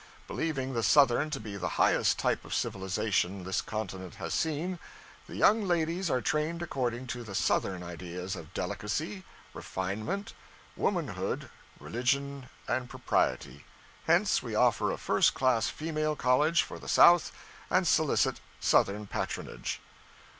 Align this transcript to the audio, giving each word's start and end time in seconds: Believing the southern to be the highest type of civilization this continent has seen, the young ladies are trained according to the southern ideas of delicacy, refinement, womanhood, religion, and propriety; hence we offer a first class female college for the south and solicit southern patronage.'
Believing 0.27 0.73
the 0.73 0.81
southern 0.81 1.29
to 1.29 1.39
be 1.39 1.57
the 1.57 1.67
highest 1.77 2.17
type 2.17 2.43
of 2.43 2.55
civilization 2.55 3.43
this 3.43 3.61
continent 3.61 4.15
has 4.15 4.33
seen, 4.33 4.79
the 5.27 5.35
young 5.35 5.63
ladies 5.67 6.09
are 6.09 6.21
trained 6.21 6.63
according 6.63 7.05
to 7.05 7.23
the 7.23 7.35
southern 7.35 7.83
ideas 7.83 8.35
of 8.35 8.51
delicacy, 8.55 9.23
refinement, 9.53 10.33
womanhood, 10.75 11.51
religion, 11.79 12.49
and 12.67 12.89
propriety; 12.89 13.63
hence 14.07 14.41
we 14.41 14.55
offer 14.55 14.91
a 14.91 14.97
first 14.97 15.35
class 15.35 15.69
female 15.69 16.15
college 16.15 16.63
for 16.63 16.79
the 16.79 16.89
south 16.89 17.31
and 17.69 17.85
solicit 17.87 18.39
southern 18.59 19.05
patronage.' 19.05 19.79